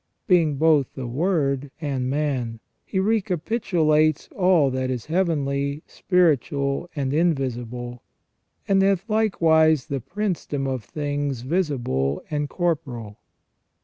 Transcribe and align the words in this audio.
Being 0.27 0.55
both 0.55 0.95
the 0.95 1.05
Word 1.05 1.69
and 1.79 2.09
man, 2.09 2.59
He 2.83 2.99
recapitulates 2.99 4.29
all 4.35 4.71
that 4.71 4.89
is 4.89 5.05
heavenly, 5.05 5.83
spiritual, 5.85 6.89
and 6.95 7.13
invisible; 7.13 8.01
and 8.67 8.81
hath 8.81 9.07
likewise 9.11 9.85
the 9.85 10.01
princedom 10.01 10.65
of 10.65 10.83
things 10.83 11.41
visible 11.41 12.23
and 12.31 12.49
corporal. 12.49 13.19